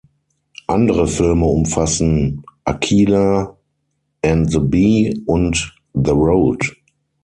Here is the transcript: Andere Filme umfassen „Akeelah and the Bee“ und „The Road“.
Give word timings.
Andere 0.65 1.05
Filme 1.05 1.45
umfassen 1.45 2.41
„Akeelah 2.63 3.55
and 4.25 4.51
the 4.51 4.57
Bee“ 4.59 5.13
und 5.27 5.75
„The 5.93 6.09
Road“. 6.13 6.75